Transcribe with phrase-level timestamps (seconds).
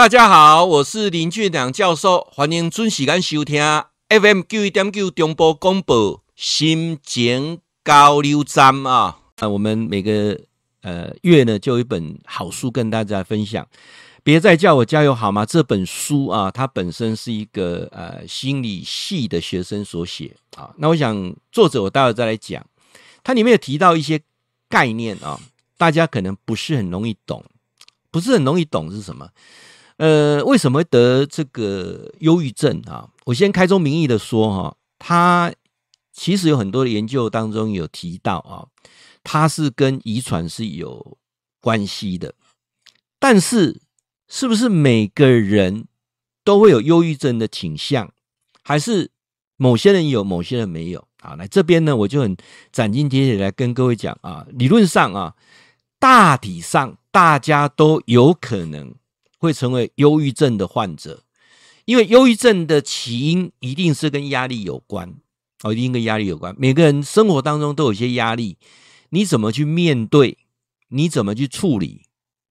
[0.00, 3.62] 大家好，我是林俊良教授，欢迎准时间收听
[4.08, 9.18] FM 九一点九中波广播心情交流站啊。
[9.42, 10.40] 那我们每个
[10.80, 13.68] 呃月呢，就有一本好书跟大家分享。
[14.22, 15.44] 别再叫我加油好吗？
[15.44, 20.72] 这本书啊，它本身是一个呃心理系的学生所写啊。
[20.78, 22.64] 那我想作者我待会再来讲，
[23.22, 24.18] 它里面有提到一些
[24.66, 25.38] 概念啊，
[25.76, 27.44] 大家可能不是很容易懂，
[28.10, 29.28] 不是很容易懂是什么？
[30.00, 33.10] 呃，为什么得这个忧郁症啊？
[33.26, 35.52] 我先开宗明义的说哈，他
[36.10, 38.64] 其实有很多的研究当中有提到啊，
[39.22, 41.18] 它是跟遗传是有
[41.60, 42.34] 关系的。
[43.18, 43.82] 但是，
[44.26, 45.84] 是不是每个人
[46.44, 48.10] 都会有忧郁症的倾向，
[48.62, 49.10] 还是
[49.58, 51.06] 某些人有，某些人没有？
[51.20, 52.34] 啊，来这边呢，我就很
[52.72, 55.34] 斩钉截铁来跟各位讲啊，理论上啊，
[55.98, 58.94] 大体上大家都有可能。
[59.40, 61.24] 会成为忧郁症的患者，
[61.86, 65.14] 因为忧郁症的起因一定是跟压力有关
[65.62, 66.54] 哦，一定跟压力有关。
[66.58, 68.58] 每个人生活当中都有些压力，
[69.08, 70.36] 你怎么去面对？
[70.88, 72.02] 你怎么去处理？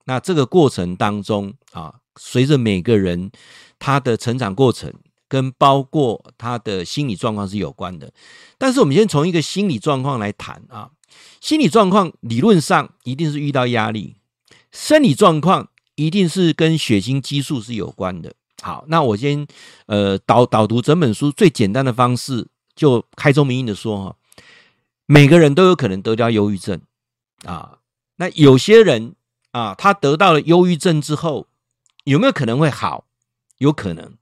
[0.06, 3.32] 那这个过程当中啊，随着每个人
[3.78, 4.92] 他的成长过程
[5.28, 8.12] 跟包括他的心理状况是有关的。
[8.58, 10.90] 但是我们先从一个心理状况来谈啊，
[11.40, 14.16] 心理状况理论上一定是遇到压力，
[14.72, 15.69] 生理状况。
[16.00, 18.34] 一定是跟血清激素是有关的。
[18.62, 19.46] 好，那我先
[19.88, 24.16] 呃导导读整本书最简单的方式，就开宗明义的说哈，
[25.06, 26.80] 每个人都有可能得掉忧郁症
[27.44, 27.80] 啊。
[28.16, 29.16] 那有些人
[29.52, 31.48] 啊，他得到了忧郁症之后，
[32.06, 33.06] 有没有可能会好？
[33.58, 34.14] 有可能。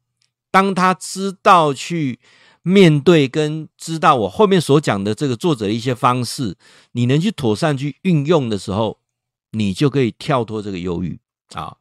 [0.49, 2.19] 当他知道去
[2.63, 6.55] 面对，跟知道我后面所讲的这个作者的一些方式，
[6.93, 8.97] 你能去妥善去运用的时候，
[9.51, 11.19] 你就可以跳脱这个忧郁。
[11.53, 11.77] 啊，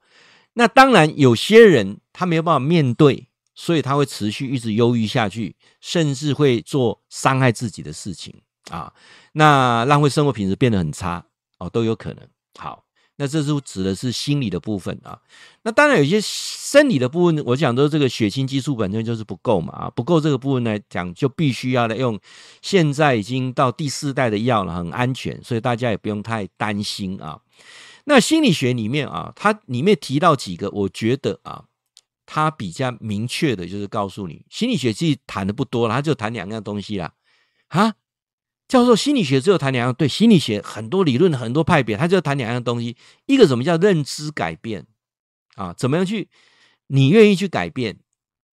[0.55, 8.35] 那当然，有些人他没有办法面对，所以他会持续一直忧郁下去，甚至会做伤害自己的事情
[8.71, 8.93] 啊，
[9.33, 11.25] 那让会生活品质变得很差
[11.59, 12.27] 哦，都有可能。
[12.59, 12.85] 好，
[13.17, 15.19] 那这是指的是心理的部分啊。
[15.63, 22.19] 那当然，有些生理的部分，我讲说这个血清激素本身就是不够嘛啊，不够这个部分来讲，就必须要来用
[22.63, 27.39] 现在已经到第四代的药了，很安全，所以大家也不用太担心啊。
[28.09, 31.65] 那心理学里面啊，它里面提到几个，我觉得啊，
[32.25, 37.15] 它比较明确的，就是告诉你，心理学自己谈的不多了，它就谈两样东西啦。
[37.67, 37.95] 啊，
[38.69, 42.97] 教授，心理学只有谈两样，对，心理学很多理论，很多派别，它就谈两样东西，
[43.27, 44.87] 一个什么叫认知改变
[45.57, 45.73] 啊？
[45.73, 46.29] 怎么样去，
[46.87, 47.99] 你愿意去改变？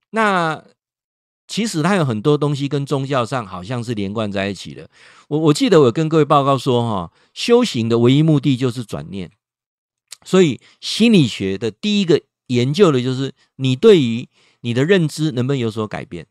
[0.09, 0.63] 那
[1.47, 4.89] 其实它有很多东西跟宗教上好像是连贯在一起的。
[5.27, 9.29] 我我记得我跟各位报告说，哈，修行的唯一目的就是转念。
[10.25, 14.27] 所以心理学的第一个研究的就是你对于
[14.61, 16.27] 你的认知能不能有所改变，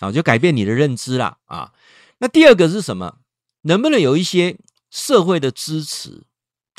[0.00, 1.72] 啊，就改变你的认知啦啊。
[2.18, 3.18] 那第二个是什么？
[3.62, 4.56] 能不能有一些
[4.90, 6.22] 社会的支持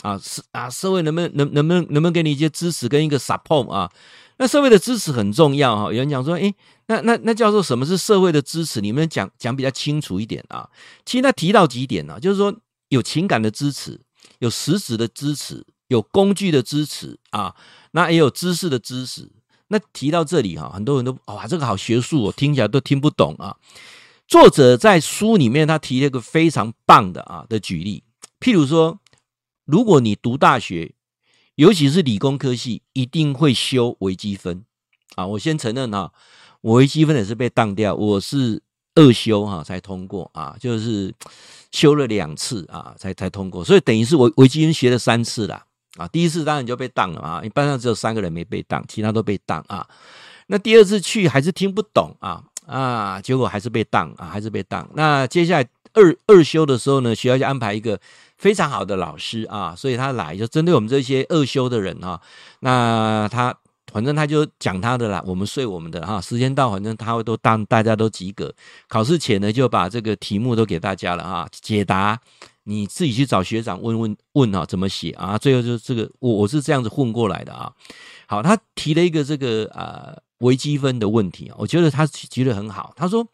[0.01, 0.17] 啊？
[0.17, 3.91] 是啊，社会能不能能能不能能不能给你一些支持跟一个 support 啊？
[4.37, 5.83] 那社会的支持很重要哈。
[5.85, 6.55] 有人讲说，诶，
[6.87, 8.79] 那那那叫做什么是社会的支持？
[8.79, 10.69] 你们讲讲比较清楚一点啊。
[11.05, 12.55] 其实他提到几点呢，就是说
[12.87, 13.99] 有情感的支持，
[14.39, 15.65] 有实质的支持。
[15.89, 17.55] 有工具的支持啊，
[17.91, 19.29] 那也有知识的支持。
[19.67, 23.57] 那提到这里哈，很多人都哇，这个好学术，我听起来都听不懂啊。
[24.27, 28.03] 作者在书里面他提了一个非常棒的啊的举例，
[28.39, 28.99] 譬如说，
[29.65, 30.93] 如果你读大学，
[31.55, 34.63] 尤其是理工科系，一定会修微积分
[35.15, 35.25] 啊。
[35.25, 36.13] 我先承认哈，
[36.61, 38.61] 我微积分也是被当掉，我是
[38.95, 41.13] 二修哈才通过啊，就是
[41.71, 45.65] 修了两次啊才才通过，所以等于是我微积分学了三次啦。
[45.99, 49.85] 啊，第一次当然就被当了啊，一般上只有三个人没被当，其他都被当啊。
[50.47, 54.89] 那第二次去还是听不懂啊啊，结果还是被当啊，还是被当。
[54.95, 57.99] 那接下来二二修的时候呢，学校就安排一个
[58.37, 62.19] 非常好的老师啊，所以他来就针对我们这些二修的人啊，
[62.61, 63.53] 那他
[63.91, 66.21] 反正他就讲他的啦，我们睡我们的哈。
[66.21, 68.53] 时间到，反正他会都当大家都及格。
[68.87, 72.19] 考试前呢，就把这个题目都给大家了啊，解答。
[72.63, 75.37] 你自己去找学长问问问啊，怎么写啊？
[75.37, 77.71] 最后就是这个，我我是这样子混过来的啊。
[78.27, 82.93] 好，他提了一个这个呃微积分的问题啊，我觉得他提的很好。
[82.95, 83.27] 他说，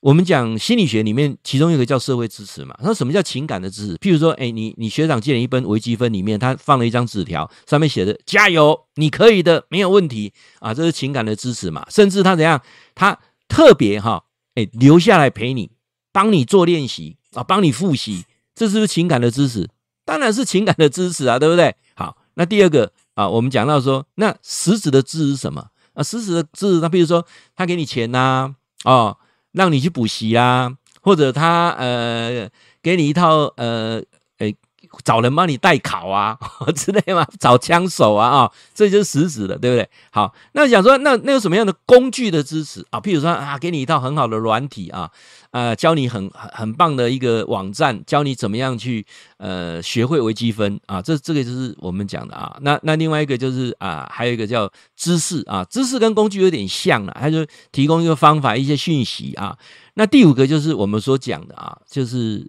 [0.00, 2.74] 我们讲心理学里面，其中一个叫社会支持嘛。
[2.78, 3.96] 他说什么叫情感的支持？
[3.98, 11.86] 譬如说，哎，你你学长借了一本微积分，里面他放了一张纸条，上面写着“加油，你可以的，没有问题”啊，这是情感的支持嘛。
[11.88, 12.60] 甚至他怎样，
[12.94, 13.18] 他
[13.48, 14.24] 特别哈，
[14.56, 15.70] 哎，留下来陪你，
[16.12, 18.24] 帮你做练习啊，帮你复习。
[18.56, 19.68] 这是不是情感的支持？
[20.04, 21.76] 当然是情感的支持啊， 对不对？
[21.94, 26.02] 好，那第二个啊，我们讲到说，那实质的支持是什么啊？
[26.02, 27.24] 实质的支持，那比如说
[27.54, 28.54] 他给你钱呐、
[28.84, 29.18] 哦，
[29.52, 32.48] 让你去补习啊，或者他呃
[32.82, 34.02] 给你一套呃
[34.38, 34.56] 诶。
[35.04, 36.38] 找人帮你代考啊
[36.74, 39.88] 之类嘛， 找枪手啊啊、哦，这就是实质的，对不对？
[40.10, 43.00] 好，那想说，那那有什么样的工具的支持啊？
[43.00, 45.10] 譬如说啊，给你一套很好的软体啊，
[45.50, 49.06] 呃，教你很很很棒的一个网站，教你怎么样去
[49.38, 52.56] 呃学会微积分啊，这这个就是我们讲的啊。
[52.62, 59.56] 那那另外一个就是啊，还有一个叫知识啊，知识跟工具有点像了，它就提供一个方法，一些讯息啊。
[59.94, 62.46] 那第五个就是我们所讲的啊，就是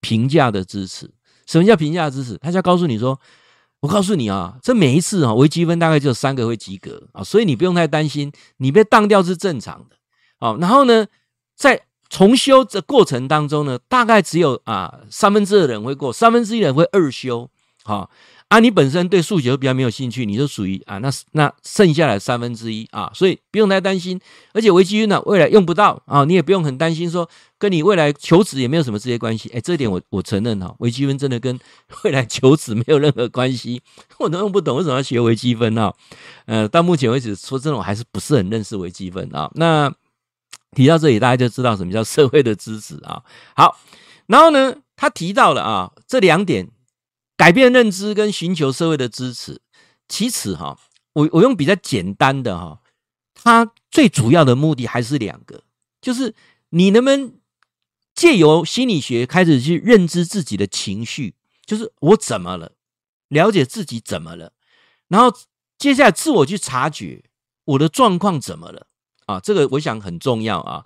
[0.00, 1.08] 评价的支持。
[1.50, 2.38] 什么叫评价知识？
[2.38, 3.18] 他就要告诉你说，
[3.80, 9.96] 我告诉你啊，这每一次啊，微积分大概只有三个会及格啊，所以你不用太担心，你被当掉是正常的
[10.38, 10.56] 啊。
[10.60, 11.08] 然后呢，
[11.56, 17.50] 在重修的过程当中呢，大概只有啊三分之二的人会过，三分之一的人会二修，
[17.82, 18.08] 啊。
[18.50, 24.20] 啊，你本身对数学比较没有兴趣，你就属于啊，那那剩下来三分之一啊，所以不用太担心。
[24.52, 29.48] 而且微积分呢，未来用不到啊，你也不用很担心说跟你未来求职也没有什么直接关系。
[29.54, 31.56] 哎，这一点我我承认哈，微积分真的跟
[32.02, 33.80] 未来求职没有任何关系。
[34.18, 35.94] 我都用不懂为什么要学微积分啊？
[36.46, 39.48] 呃，到目前为止，说真的，我还是不是很认识微积分啊。
[39.54, 39.94] 那
[40.72, 43.22] 提到这里，大家就知道什么叫社会的支持啊。
[43.54, 43.78] 好，
[44.26, 46.68] 然后呢，他提到了啊这两点。
[47.40, 49.62] 改变认知跟寻求社会的支持，
[50.10, 50.78] 其次哈，
[51.14, 52.82] 我我用比较简单的哈，
[53.32, 55.62] 它最主要的目的还是两个，
[56.02, 56.34] 就是
[56.68, 57.32] 你能不能
[58.14, 61.34] 借由心理学开始去认知自己的情绪，
[61.64, 62.72] 就是我怎么了，
[63.28, 64.52] 了解自己怎么了，
[65.08, 65.34] 然后
[65.78, 67.24] 接下来自我去察觉
[67.64, 68.86] 我的状况怎么了
[69.24, 70.84] 啊，这个我想很重要啊。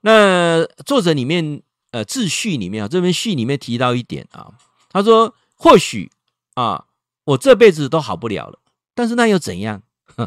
[0.00, 1.62] 那作者里面
[1.92, 4.58] 呃自序里面啊，这篇序里面提到一点啊，
[4.90, 5.32] 他说。
[5.62, 6.10] 或许
[6.54, 6.86] 啊，
[7.22, 8.58] 我这辈子都好不了了，
[8.96, 9.80] 但是那又怎样？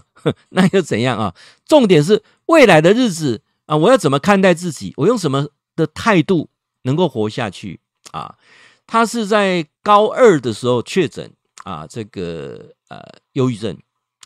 [0.52, 1.36] 那又怎样啊？
[1.68, 4.94] 重点是未来的日子啊，我要怎么看待自己？
[4.96, 6.50] 我用什么的态度
[6.84, 8.36] 能够活下去啊？
[8.88, 11.30] 他是在高二的时候确诊
[11.66, 13.02] 啊，这个呃
[13.34, 13.78] 忧郁症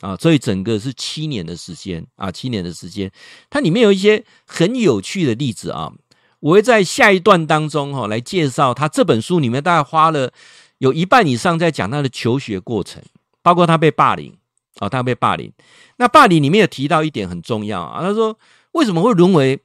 [0.02, 3.12] 啊，所以整个是七年的时间啊，七年的时间。
[3.50, 5.92] 它里面有一些很有趣的例子啊，
[6.40, 10.32] 我会在下一段当中哈来介绍他这本书里面大概花了。
[10.80, 13.02] 有一半以上在讲他的求学过程，
[13.42, 14.32] 包括他被霸凌
[14.76, 15.54] 啊、哦，他被霸凌。
[15.98, 18.38] 那霸凌里面有提到一点很重要啊，他说
[18.72, 19.62] 为什么会沦为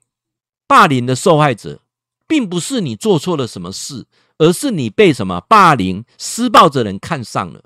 [0.66, 1.80] 霸凌的受害者，
[2.26, 4.06] 并不是你做错了什么事，
[4.38, 7.62] 而是你被什么霸凌施暴者人看上了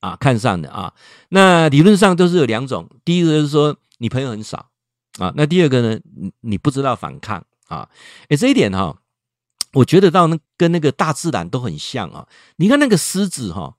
[0.00, 0.94] 啊，看上的啊。
[1.30, 4.70] 那理论上都是有两种，第一个就是说你朋友很少
[5.18, 7.88] 啊，那第二个呢，你你不知道反抗啊。
[8.28, 8.96] 诶，这一点哈、
[9.74, 12.26] 我觉得到那跟那个大自然都很像啊！
[12.56, 13.76] 你看那个狮子哈，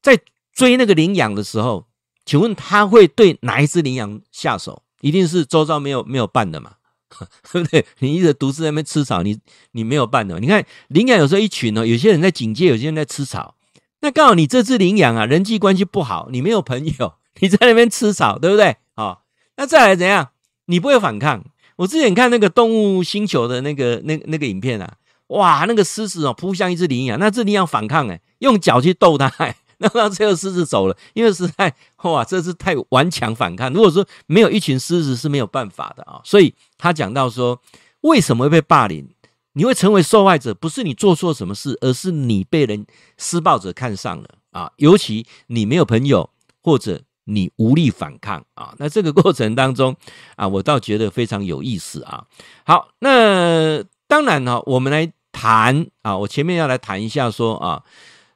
[0.00, 0.18] 在
[0.52, 1.86] 追那个羚羊的时候，
[2.24, 4.82] 请问他会对哪一只羚羊下手？
[5.00, 6.74] 一定是周遭没有没有伴的嘛，
[7.52, 7.84] 对不对？
[7.98, 9.38] 你一直独自在那边吃草，你
[9.72, 10.38] 你没有伴的。
[10.38, 13.56] 你看羚羊有时候一群呢，有些人在警戒，有些人在吃草。
[14.00, 18.76] 那刚好你这只羚羊啊，人际关系不好，你没有朋友， 你在那边吃草，对不对？
[18.94, 19.24] 好，
[19.56, 20.30] 那再来怎样？
[20.66, 21.44] 你不会反抗？
[21.76, 24.96] 我之前看那个动物星球的那个那那个影片啊。
[25.34, 29.28] 哇，那个狮子哦，扑向一只羚羊，那只羚羊反抗哎，用脚去逗它，
[29.78, 33.72] 那让这个狮子走了，因为实在哇，这是太顽强反抗。
[33.72, 37.60] 如果说没有一群狮子是没有办法的啊，所以他讲到说，
[38.02, 39.08] 为什么会被霸凌？
[39.54, 42.86] 你会成为受害者，不是你做错什么事，而是你被人
[43.18, 46.30] 施暴者看上了啊，尤其你没有朋友，
[46.62, 48.72] 或者你无力反抗啊。
[48.78, 49.96] 那这个过程当中
[50.36, 52.24] 啊，我倒觉得非常有意思啊。
[52.64, 55.12] 好，那当然呢，我们来。
[55.44, 57.82] 谈啊，我前面要来谈一下，说啊，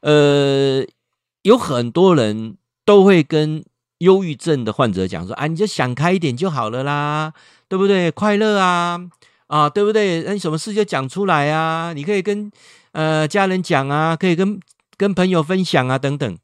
[0.01, 0.85] 呃，
[1.41, 3.65] 有很多人都会跟
[4.01, 7.33] 忧郁症的患者讲说啊，你就想开一点就好了啦，
[7.67, 8.11] 对不对？
[8.11, 9.01] 快乐啊，
[9.47, 10.23] 啊，对不对？
[10.25, 12.53] 那你什么事就讲出来啊，你可以跟
[12.93, 14.61] 呃家人讲啊，可以跟
[14.99, 16.39] 跟朋友分享啊，等等。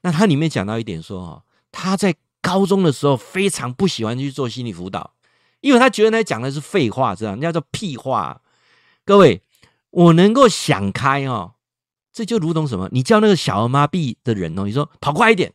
[0.00, 5.10] 那他里面讲到一点说，哈，他在高中的时候非常不喜欢去做心理辅导，
[5.60, 8.40] 因为他觉得他讲的是废话，这样叫做屁话。
[9.04, 9.42] 各位。
[9.96, 11.54] 我能够想开哦，
[12.12, 12.90] 这就如同什么？
[12.92, 15.54] 你叫那个小儿麻痹的人哦，你说跑快一点，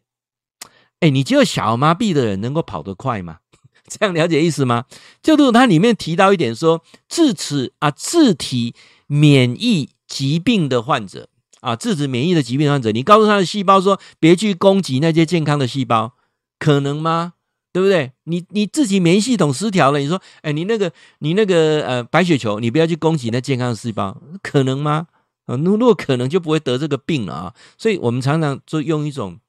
[0.99, 3.37] 哎，你只有小儿麻痹的人能够跑得快吗？
[3.87, 4.85] 这样了解意思吗？
[5.21, 8.73] 就如他里面提到一点说，智齿啊，自体
[9.05, 11.29] 免疫疾病的患者
[11.59, 16.13] 啊，自体免疫的疾病患者，你告诉他的细胞说，别去攻击那些健康的细胞，
[16.57, 17.33] 可能吗？
[17.73, 18.11] 对不对？
[18.25, 25.07] 你你自己免疫系统失调了，你说，哎，你那个你那个呃白血球，你不要去攻击那健康的细胞，可能吗？
[25.45, 27.53] 啊，如果可能就不会得这个病了啊。
[27.77, 29.39] 所以我们常常就用一种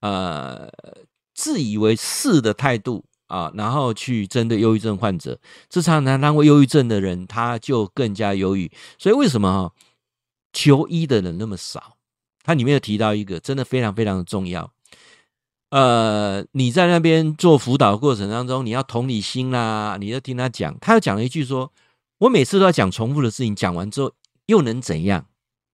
[0.00, 0.70] 呃
[1.34, 8.70] 自以为是的态度啊，然后去针对忧郁症患者，这常常让忧郁症的人他就更加忧郁。
[8.98, 9.72] 所以为什么哈
[10.52, 11.96] 求医的人那么少？
[12.42, 14.72] 他里面有提到一个，真的非常非常的重要。
[15.70, 20.76] 呃，你在那边做辅导过程当中，你要同理心啦，你要听他讲。
[20.80, 21.72] 他又讲了一句说
[22.20, 24.12] ：“我每次都要讲重复的事情，讲完之后
[24.46, 25.26] 又能怎样？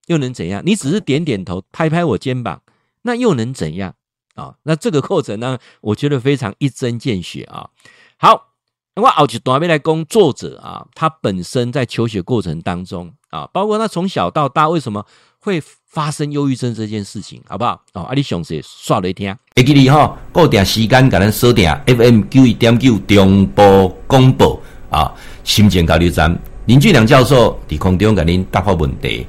[0.07, 0.63] 又能怎样？
[0.67, 2.63] 你只是点点头，拍拍我肩膀，
[3.03, 3.95] 那又能怎样？
[4.35, 7.71] 啊、那这个过程呢，我觉得非常一针见血啊。
[8.17, 8.54] 好，
[9.01, 15.05] 我后一段要来讲作者啊，他本身在求学过程当中啊，包括他从小到大为什么。
[15.41, 17.79] 会发生忧郁症这件事情，好不好？
[17.93, 24.59] 哦，阿里熊是刷了一天，会记你哈，固定时间给咱锁定 FM 九一点九中波广播
[24.89, 25.13] 啊，
[25.45, 26.35] 心情交流站
[26.65, 29.27] 林俊良教授在空中给您答复问题。